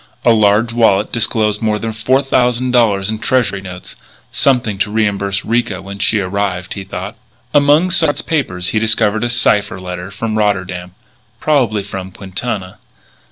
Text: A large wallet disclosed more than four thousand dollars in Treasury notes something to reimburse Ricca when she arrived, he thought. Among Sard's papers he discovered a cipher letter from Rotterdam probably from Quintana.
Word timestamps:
A 0.25 0.33
large 0.33 0.73
wallet 0.73 1.11
disclosed 1.11 1.61
more 1.61 1.77
than 1.77 1.93
four 1.93 2.23
thousand 2.23 2.71
dollars 2.71 3.11
in 3.11 3.19
Treasury 3.19 3.61
notes 3.61 3.95
something 4.31 4.79
to 4.79 4.89
reimburse 4.89 5.45
Ricca 5.45 5.79
when 5.79 5.99
she 5.99 6.19
arrived, 6.19 6.73
he 6.73 6.83
thought. 6.83 7.15
Among 7.53 7.91
Sard's 7.91 8.23
papers 8.23 8.69
he 8.69 8.79
discovered 8.79 9.23
a 9.23 9.29
cipher 9.29 9.79
letter 9.79 10.09
from 10.09 10.39
Rotterdam 10.39 10.95
probably 11.39 11.83
from 11.83 12.09
Quintana. 12.09 12.79